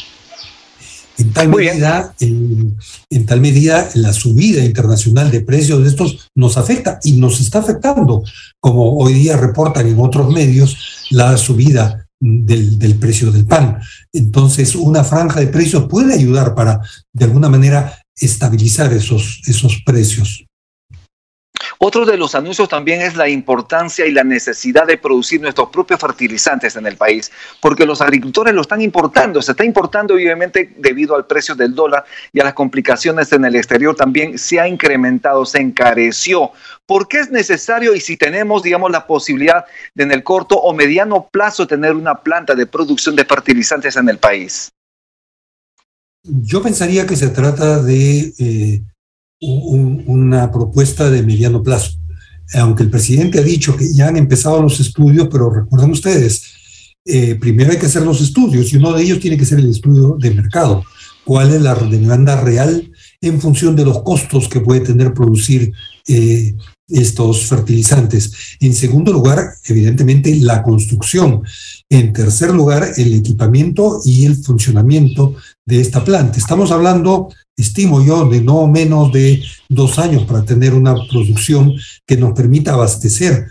En 1.18 1.32
tal, 1.32 1.48
medida, 1.48 2.14
en, 2.20 3.26
tal 3.26 3.40
medida, 3.40 3.88
la 3.94 4.12
subida 4.12 4.62
internacional 4.62 5.30
de 5.30 5.40
precios 5.40 5.82
de 5.82 5.88
estos 5.88 6.28
nos 6.34 6.58
afecta 6.58 6.98
y 7.04 7.12
nos 7.12 7.40
está 7.40 7.60
afectando, 7.60 8.22
como 8.60 8.98
hoy 8.98 9.14
día 9.14 9.36
reportan 9.36 9.86
en 9.86 9.98
otros 9.98 10.30
medios, 10.30 10.76
la 11.10 11.38
subida 11.38 12.05
del, 12.20 12.78
del, 12.78 12.96
precio 12.96 13.30
del 13.30 13.46
pan. 13.46 13.78
Entonces, 14.12 14.74
una 14.74 15.04
franja 15.04 15.40
de 15.40 15.48
precios 15.48 15.86
puede 15.88 16.14
ayudar 16.14 16.54
para, 16.54 16.80
de 17.12 17.24
alguna 17.24 17.48
manera, 17.48 17.98
estabilizar 18.14 18.92
esos, 18.92 19.42
esos 19.46 19.82
precios. 19.84 20.45
Otro 21.78 22.06
de 22.06 22.16
los 22.16 22.34
anuncios 22.34 22.68
también 22.68 23.02
es 23.02 23.16
la 23.16 23.28
importancia 23.28 24.06
y 24.06 24.12
la 24.12 24.24
necesidad 24.24 24.86
de 24.86 24.96
producir 24.96 25.40
nuestros 25.40 25.68
propios 25.68 26.00
fertilizantes 26.00 26.76
en 26.76 26.86
el 26.86 26.96
país, 26.96 27.30
porque 27.60 27.84
los 27.84 28.00
agricultores 28.00 28.54
lo 28.54 28.62
están 28.62 28.80
importando, 28.80 29.42
se 29.42 29.52
está 29.52 29.64
importando 29.64 30.14
obviamente 30.14 30.72
debido 30.78 31.14
al 31.14 31.26
precio 31.26 31.54
del 31.54 31.74
dólar 31.74 32.04
y 32.32 32.40
a 32.40 32.44
las 32.44 32.54
complicaciones 32.54 33.30
en 33.32 33.44
el 33.44 33.56
exterior 33.56 33.94
también 33.94 34.38
se 34.38 34.58
ha 34.60 34.66
incrementado, 34.66 35.44
se 35.44 35.60
encareció. 35.60 36.52
¿Por 36.86 37.08
qué 37.08 37.18
es 37.18 37.30
necesario 37.30 37.94
y 37.94 38.00
si 38.00 38.16
tenemos, 38.16 38.62
digamos, 38.62 38.90
la 38.90 39.06
posibilidad 39.06 39.64
de 39.94 40.06
en 40.06 40.12
el 40.12 40.22
corto 40.22 40.56
o 40.56 40.72
mediano 40.72 41.28
plazo 41.30 41.66
tener 41.66 41.94
una 41.94 42.14
planta 42.22 42.54
de 42.54 42.66
producción 42.66 43.16
de 43.16 43.24
fertilizantes 43.24 43.96
en 43.96 44.08
el 44.08 44.18
país? 44.18 44.70
Yo 46.22 46.62
pensaría 46.62 47.06
que 47.06 47.16
se 47.16 47.28
trata 47.28 47.82
de 47.82 48.32
eh, 48.38 48.82
una 49.40 50.50
propuesta 50.50 51.10
de 51.10 51.22
mediano 51.22 51.62
plazo. 51.62 51.92
Aunque 52.54 52.84
el 52.84 52.90
presidente 52.90 53.38
ha 53.38 53.42
dicho 53.42 53.76
que 53.76 53.92
ya 53.92 54.08
han 54.08 54.16
empezado 54.16 54.62
los 54.62 54.80
estudios, 54.80 55.28
pero 55.30 55.50
recuerden 55.50 55.90
ustedes, 55.90 56.42
eh, 57.04 57.34
primero 57.36 57.72
hay 57.72 57.78
que 57.78 57.86
hacer 57.86 58.02
los 58.02 58.20
estudios 58.20 58.72
y 58.72 58.76
uno 58.76 58.92
de 58.92 59.02
ellos 59.02 59.20
tiene 59.20 59.36
que 59.36 59.44
ser 59.44 59.58
el 59.58 59.70
estudio 59.70 60.16
de 60.18 60.30
mercado. 60.30 60.84
¿Cuál 61.24 61.52
es 61.52 61.60
la 61.60 61.74
demanda 61.74 62.40
real 62.40 62.90
en 63.20 63.40
función 63.40 63.74
de 63.74 63.84
los 63.84 64.02
costos 64.02 64.48
que 64.48 64.60
puede 64.60 64.80
tener 64.80 65.12
producir 65.12 65.72
eh, 66.06 66.54
estos 66.88 67.46
fertilizantes. 67.46 68.56
En 68.60 68.72
segundo 68.74 69.12
lugar, 69.12 69.54
evidentemente, 69.64 70.34
la 70.36 70.62
construcción. 70.62 71.42
En 71.88 72.12
tercer 72.12 72.52
lugar, 72.52 72.92
el 72.96 73.14
equipamiento 73.14 74.00
y 74.04 74.24
el 74.24 74.36
funcionamiento 74.36 75.34
de 75.64 75.80
esta 75.80 76.04
planta. 76.04 76.38
Estamos 76.38 76.70
hablando, 76.70 77.28
estimo 77.56 78.04
yo, 78.04 78.28
de 78.28 78.40
no 78.40 78.66
menos 78.66 79.12
de 79.12 79.42
dos 79.68 79.98
años 79.98 80.24
para 80.24 80.44
tener 80.44 80.74
una 80.74 80.94
producción 80.94 81.72
que 82.06 82.16
nos 82.16 82.32
permita 82.34 82.74
abastecer 82.74 83.46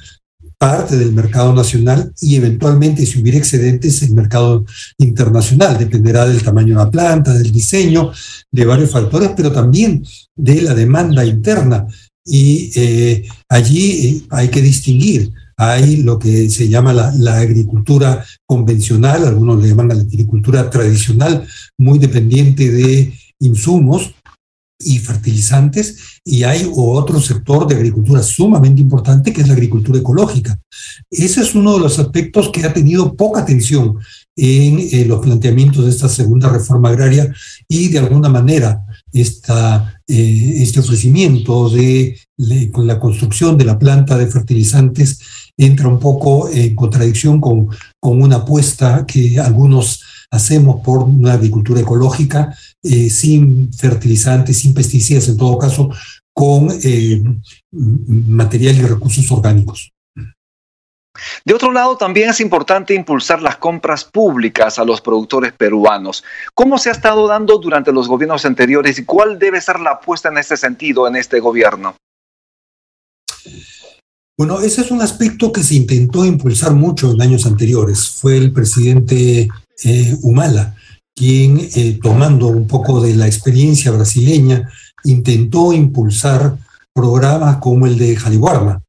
parte 0.58 0.96
del 0.96 1.12
mercado 1.12 1.54
nacional 1.54 2.14
y 2.22 2.36
eventualmente 2.36 3.06
si 3.06 3.22
hubiera 3.22 3.38
excedentes 3.38 4.02
el 4.04 4.12
mercado 4.12 4.66
internacional. 4.98 5.78
Dependerá 5.78 6.26
del 6.26 6.42
tamaño 6.42 6.78
de 6.78 6.84
la 6.86 6.92
planta, 6.92 7.34
del 7.34 7.52
diseño, 7.52 8.12
de 8.52 8.66
varios 8.66 8.92
factores, 8.92 9.32
pero 9.36 9.52
también 9.52 10.04
de 10.36 10.62
la 10.62 10.74
demanda 10.74 11.26
interna 11.26 11.88
y 12.26 12.72
eh, 12.76 13.28
allí 13.50 13.92
eh, 13.92 14.22
hay 14.32 14.48
que 14.50 14.62
distinguir. 14.62 15.32
Hay 15.58 15.98
lo 15.98 16.20
que 16.20 16.50
se 16.50 16.68
llama 16.68 16.92
la, 16.92 17.40
agricultura 17.40 18.26
convencional, 18.46 19.26
algunos 19.26 19.62
le 19.62 19.70
llaman 19.70 19.88
la 19.88 19.94
agricultura 19.94 20.70
tradicional, 20.70 21.48
muy 21.78 21.98
dependiente 21.98 22.70
de 22.70 23.14
insumos 23.46 24.14
y 24.78 25.00
fertilizantes, 25.00 26.20
y 26.24 26.44
hay 26.44 26.70
otro 26.76 27.22
sector 27.22 27.66
de 27.66 27.76
agricultura 27.76 28.22
sumamente 28.22 28.82
importante 28.82 29.32
que 29.32 29.42
es 29.42 29.48
la 29.48 29.54
agricultura 29.54 30.00
ecológica. 30.00 30.60
Ese 31.10 31.42
es 31.42 31.56
uno 31.56 31.76
de 31.76 31.80
los 31.80 31.98
aspectos 31.98 32.50
que 32.50 32.66
ha 32.66 32.74
tenido 32.74 33.16
poca 33.16 33.42
atención 33.42 33.98
en 34.36 34.80
eh, 34.80 35.06
los 35.06 35.22
planteamientos 35.22 35.86
de 35.86 35.92
esta 35.92 36.10
segunda 36.10 36.50
reforma 36.50 36.90
agraria 36.90 37.34
y 37.70 37.88
de 37.88 38.00
alguna 38.00 38.28
manera 38.28 38.82
eh, 39.14 40.54
este 40.58 40.80
ofrecimiento 40.82 41.70
de, 41.70 42.20
la 42.38 43.00
construcción 43.00 43.58
de 43.58 43.64
la 43.64 43.80
planta 43.80 44.18
de 44.18 44.28
fertilizantes 44.28 45.20
entra 45.56 45.88
un 45.88 46.00
poco 46.00 46.50
en 46.50 46.76
contradicción 46.76 47.40
con, 47.40 47.70
con 47.98 48.22
una 48.22 48.38
apuesta 48.38 49.06
que 49.06 49.40
algunos 49.40 50.02
hacemos 50.36 50.82
por 50.84 51.04
una 51.04 51.34
agricultura 51.34 51.82
ecológica 51.82 52.56
eh, 52.84 53.10
sin 53.10 53.74
fertilizantes, 53.74 54.60
sin 54.60 54.74
pesticidas, 54.74 55.28
en 55.28 55.38
todo 55.38 55.58
caso, 55.58 55.90
con 56.34 56.70
eh, 56.84 57.24
material 57.72 58.76
y 58.76 58.82
recursos 58.82 59.32
orgánicos. 59.32 59.92
De 61.46 61.54
otro 61.54 61.72
lado, 61.72 61.96
también 61.96 62.30
es 62.30 62.42
importante 62.42 62.94
impulsar 62.94 63.42
las 63.42 63.58
compras 63.58 64.04
públicas 64.04 64.78
a 64.80 64.84
los 64.84 65.00
productores 65.00 65.54
peruanos. 65.54 66.24
¿Cómo 66.54 66.78
se 66.78 66.90
ha 66.90 66.92
estado 66.92 67.28
dando 67.28 67.58
durante 67.58 67.94
los 67.94 68.08
gobiernos 68.08 68.46
anteriores 68.46 69.00
y 69.00 69.06
cuál 69.06 69.40
debe 69.40 69.62
ser 69.62 69.80
la 69.80 69.92
apuesta 69.92 70.30
en 70.30 70.38
este 70.38 70.58
sentido 70.58 71.08
en 71.08 71.16
este 71.16 71.40
gobierno? 71.40 71.96
Bueno, 74.38 74.60
ese 74.60 74.82
es 74.82 74.92
un 74.92 75.02
aspecto 75.02 75.54
que 75.54 75.64
se 75.64 75.76
intentó 75.76 76.26
impulsar 76.26 76.74
mucho 76.74 77.12
en 77.12 77.22
años 77.22 77.46
anteriores. 77.46 78.10
Fue 78.10 78.36
el 78.36 78.52
presidente 78.52 79.48
eh, 79.84 80.16
Humala 80.22 80.76
quien, 81.18 81.70
eh, 81.76 81.98
tomando 82.02 82.48
un 82.48 82.68
poco 82.68 83.00
de 83.00 83.16
la 83.16 83.26
experiencia 83.26 83.90
brasileña, 83.92 84.70
intentó 85.06 85.72
impulsar 85.72 86.58
programas 86.94 87.58
como 87.58 87.88
el 87.88 87.98
de 87.98 88.18
Jaliwarma. 88.18 88.84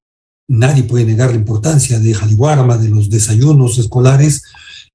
Nadie 0.48 0.82
puede 0.82 1.04
negar 1.04 1.30
la 1.30 1.36
importancia 1.36 2.00
de 2.00 2.14
Jaliwarma, 2.14 2.78
de 2.78 2.88
los 2.88 3.10
desayunos 3.10 3.78
escolares 3.78 4.42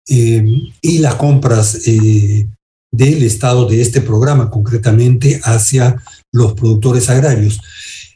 eh, 0.10 0.46
y 0.82 0.98
las 0.98 1.16
compras 1.16 1.80
del 1.84 3.24
Estado 3.24 3.66
de 3.66 3.82
este 3.82 4.02
programa, 4.02 4.50
concretamente 4.50 5.40
hacia 5.44 6.04
los 6.34 6.54
productores 6.54 7.10
agrarios. 7.10 7.62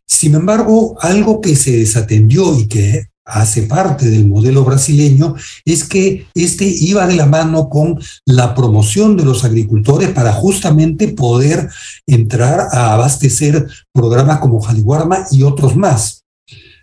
Sin 0.05 0.36
embargo, 0.36 0.98
algo 1.00 1.39
que 1.39 1.55
se 1.55 1.77
desatendió 1.77 2.58
y 2.60 2.67
que 2.67 3.08
hace 3.25 3.63
parte 3.63 4.08
del 4.10 4.27
modelo 4.27 4.63
brasileño 4.63 5.36
es 5.65 5.84
que 5.84 6.27
este 6.36 6.65
iba 6.65 7.08
de 7.08 7.15
la 7.15 7.25
mano 7.25 7.70
con 7.70 8.00
la 8.25 8.53
promoción 8.53 9.17
de 9.17 9.25
los 9.25 9.44
agricultores 9.44 10.10
para 10.10 10.32
justamente 10.32 11.10
poder 11.10 11.67
entrar 12.05 12.67
a 12.72 12.94
abastecer 12.94 13.67
programas 13.91 14.39
como 14.39 14.62
Jaliwarma 14.62 15.25
y 15.32 15.44
otros 15.44 15.75
más. 15.75 16.24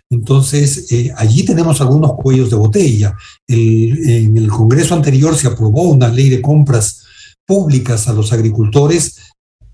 Entonces, 0.09 0.91
eh, 0.91 1.11
allí 1.15 1.43
tenemos 1.43 1.81
algunos 1.81 2.13
cuellos 2.13 2.49
de 2.49 2.55
botella. 2.55 3.15
en 3.47 4.37
el 4.37 4.47
Congreso 4.49 4.93
anterior 4.93 5.35
se 5.35 5.47
aprobó 5.47 5.83
una 5.83 6.09
ley 6.09 6.29
de 6.29 6.41
compras 6.41 7.03
públicas 7.47 8.07
a 8.07 8.13
los 8.13 8.31
agricultores 8.31 9.33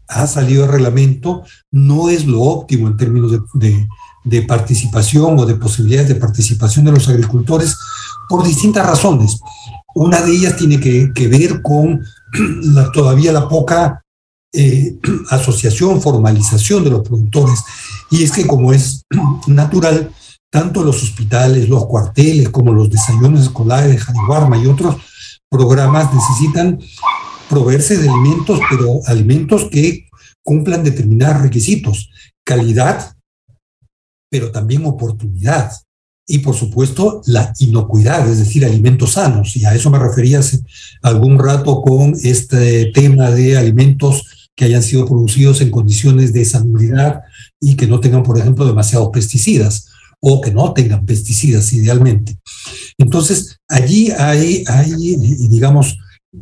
ha 0.10 0.26
salido 0.28 0.66
el 0.66 0.72
reglamento, 0.72 1.44
no 1.72 2.10
es 2.10 2.26
lo 2.26 2.42
óptimo 2.42 2.88
en 2.88 2.98
términos 2.98 3.32
de, 3.54 3.88
participación 4.44 5.40
o 5.40 5.46
de 5.46 5.56
posibilidades 5.56 6.10
de 6.10 6.16
participación 6.16 6.86
de 6.86 6.92
los 6.92 7.08
agricultores 7.10 7.76
por 8.28 8.46
distintas 8.46 8.86
razones. 8.86 9.40
Una 9.96 10.22
de 10.22 10.32
ellas 10.32 10.56
tiene 10.56 10.80
que, 10.80 11.28
ver 11.28 11.62
con 11.62 12.04
todavía 12.94 13.32
la 13.32 13.48
poca 13.48 14.02
eh, 14.54 14.98
asociación, 15.30 16.02
formalización 16.02 16.84
de 16.84 16.92
los 16.92 17.02
productores. 17.02 17.60
Y 18.12 18.24
es 18.24 18.32
que 18.32 18.48
como 18.48 18.72
es 18.72 19.04
natural, 19.48 20.12
tanto 20.52 20.84
los 20.84 21.04
hospitales, 21.04 21.70
los 21.70 21.86
cuarteles, 21.86 22.50
como 22.50 22.72
los 22.72 22.90
desayunos 22.90 23.42
escolares 23.42 23.92
de 23.92 23.98
Janibarma 23.98 24.58
y 24.58 24.68
otros 24.68 24.96
programas 25.50 26.14
necesitan 26.14 26.80
proveerse 27.50 27.98
de 27.98 28.10
alimentos, 28.10 28.60
pero 28.70 29.00
alimentos 29.08 29.66
que 29.72 30.08
cumplan 30.44 30.84
determinados 30.84 31.42
requisitos, 31.42 32.10
calidad, 32.44 33.16
pero 34.30 34.52
también 34.52 34.86
oportunidad. 34.86 35.72
Y 36.28 36.40
por 36.40 36.56
supuesto, 36.56 37.22
la 37.26 37.54
inocuidad, 37.60 38.30
es 38.30 38.38
decir, 38.38 38.64
alimentos 38.64 39.14
sanos. 39.14 39.56
Y 39.56 39.66
a 39.66 39.74
eso 39.74 39.90
me 39.90 39.98
refería 39.98 40.40
hace 40.40 40.60
algún 41.02 41.40
rato 41.40 41.82
con 41.82 42.14
este 42.24 42.92
tema 42.94 43.32
de 43.32 43.58
alimentos 43.58 44.50
que 44.56 44.66
hayan 44.66 44.84
sido 44.84 45.08
producidos 45.08 45.62
en 45.62 45.72
condiciones 45.72 46.32
de 46.34 46.46
salubridad 46.46 47.22
y 47.60 47.76
que 47.76 47.88
no 47.88 48.00
tengan, 48.00 48.24
por 48.24 48.38
ejemplo, 48.38 48.66
demasiados 48.66 49.10
pesticidas 49.12 49.88
o 50.20 50.42
que 50.42 50.52
no 50.52 50.74
tengan 50.74 51.06
pesticidas 51.06 51.72
idealmente. 51.74 52.38
Entonces, 52.98 53.58
allí 53.68 54.12
hay, 54.12 54.64
hay 54.68 55.16
digamos, 55.50 55.98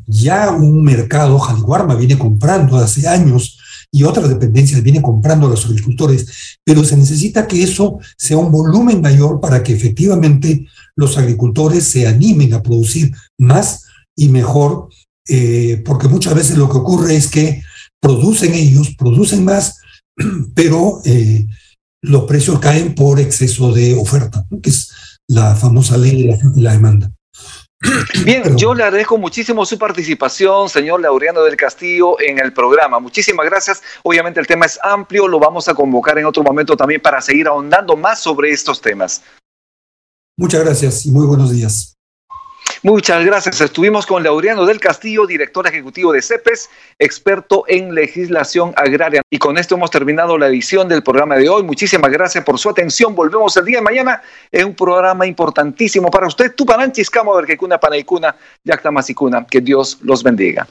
ya 0.08 0.52
un 0.52 0.84
mercado, 0.84 1.40
Jaliwarma 1.40 1.96
viene 1.96 2.18
comprando 2.18 2.78
hace 2.78 3.08
años 3.08 3.57
y 3.98 4.04
otras 4.04 4.30
dependencias 4.30 4.84
vienen 4.84 5.02
comprando 5.02 5.48
a 5.48 5.50
los 5.50 5.66
agricultores, 5.66 6.60
pero 6.64 6.84
se 6.84 6.96
necesita 6.96 7.48
que 7.48 7.64
eso 7.64 7.98
sea 8.16 8.38
un 8.38 8.52
volumen 8.52 9.02
mayor 9.02 9.42
para 9.42 9.64
que 9.64 9.74
efectivamente 9.74 10.68
los 10.96 11.18
agricultores 11.18 11.84
se 11.86 12.06
animen 12.06 12.54
a 12.54 12.62
producir 12.62 13.12
más 13.40 13.86
y 14.16 14.30
mejor, 14.30 14.90
eh, 15.28 15.82
porque 15.84 16.08
muchas 16.08 16.36
veces 16.36 16.58
lo 16.58 16.70
que 16.70 16.78
ocurre 16.78 17.16
es 17.16 17.28
que 17.28 17.64
producen 18.00 18.54
ellos, 18.54 18.94
producen 18.96 19.44
más, 19.44 19.78
pero 20.54 21.02
eh, 21.04 21.48
los 22.04 22.26
precios 22.26 22.60
caen 22.60 22.94
por 22.94 23.20
exceso 23.20 23.72
de 23.72 23.96
oferta, 23.96 24.46
que 24.62 24.70
es 24.70 24.92
la 25.28 25.56
famosa 25.56 25.98
ley 25.98 26.28
de 26.28 26.62
la 26.62 26.74
demanda. 26.74 27.12
Bien, 28.26 28.58
yo 28.58 28.74
le 28.74 28.84
agradezco 28.84 29.18
muchísimo 29.18 29.66
su 29.66 29.78
participación, 29.78 30.70
señor 30.70 31.02
Laureano 31.02 31.44
del 31.44 31.56
Castillo, 31.56 32.20
en 32.20 32.40
el 32.40 32.54
programa. 32.54 33.00
Muchísimas 33.00 33.46
gracias. 33.46 33.82
Obviamente 34.04 34.40
el 34.40 34.48
tema 34.48 34.66
es 34.66 34.80
amplio, 34.84 35.28
lo 35.28 35.40
vamos 35.40 35.68
a 35.68 35.76
convocar 35.76 36.18
en 36.18 36.26
otro 36.26 36.44
momento 36.44 36.76
también 36.76 37.02
para 37.02 37.22
seguir 37.22 37.48
ahondando 37.48 37.96
más 37.96 38.20
sobre 38.20 38.52
estos 38.52 38.82
temas. 38.82 39.22
Muchas 40.38 40.64
gracias 40.64 41.06
y 41.06 41.12
muy 41.12 41.26
buenos 41.26 41.52
días. 41.52 41.97
Muchas 42.84 43.26
gracias. 43.26 43.60
Estuvimos 43.60 44.06
con 44.06 44.24
Laureano 44.24 44.66
del 44.66 44.80
Castillo, 44.80 45.26
director 45.26 45.66
ejecutivo 45.68 46.12
de 46.14 46.22
CEPES, 46.22 46.70
experto 47.00 47.64
en 47.68 47.96
legislación 47.96 48.74
agraria. 48.76 49.22
Y 49.30 49.40
con 49.40 49.58
esto 49.58 49.76
hemos 49.76 49.90
terminado 49.90 50.38
la 50.38 50.48
edición 50.48 50.88
del 50.88 51.02
programa 51.02 51.36
de 51.36 51.50
hoy. 51.50 51.64
Muchísimas 51.64 52.12
gracias 52.12 52.44
por 52.44 52.60
su 52.60 52.70
atención. 52.70 53.16
Volvemos 53.16 53.58
el 53.58 53.66
día 53.66 53.78
de 53.78 53.84
mañana 53.84 54.22
en 54.52 54.68
un 54.68 54.76
programa 54.76 55.26
importantísimo 55.26 56.12
para 56.12 56.28
usted. 56.28 56.54
Tupananchis, 56.54 57.10
Verkekuna, 57.36 57.80
Panaikuna, 57.80 58.36
Yaktamasicuna. 58.64 59.46
Que 59.48 59.62
Dios 59.62 59.98
los 60.02 60.22
bendiga. 60.22 60.68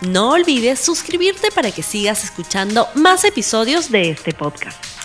No 0.00 0.30
olvides 0.30 0.78
suscribirte 0.78 1.50
para 1.50 1.70
que 1.72 1.82
sigas 1.82 2.22
escuchando 2.22 2.88
más 2.94 3.24
episodios 3.24 3.90
de 3.90 4.10
este 4.10 4.32
podcast. 4.32 4.97